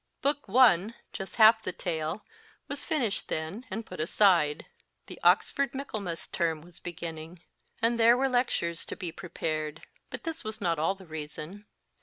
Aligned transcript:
Book 0.23 0.45
I. 0.49 0.95
just 1.13 1.35
half 1.35 1.61
the 1.61 1.71
tale 1.71 2.25
was 2.67 2.81
finished 2.81 3.27
then, 3.27 3.67
and 3.69 3.85
put 3.85 3.99
aside. 3.99 4.65
The 5.05 5.19
Oxford 5.23 5.75
Michaelmas 5.75 6.25
Term 6.25 6.61
was 6.61 6.79
beginning, 6.79 7.43
and 7.83 7.99
<v. 7.99 8.05
279 8.05 8.07
there 8.07 8.17
were 8.17 8.27
lectures 8.35 8.83
to 8.85 8.95
be 8.95 9.11
prepared; 9.11 9.83
but 10.09 10.23
this 10.23 10.43
was 10.43 10.59
not 10.59 10.79
all 10.79 10.95
the 10.95 11.05
reason. 11.05 11.67